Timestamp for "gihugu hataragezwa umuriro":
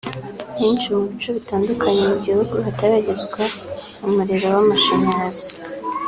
2.25-4.45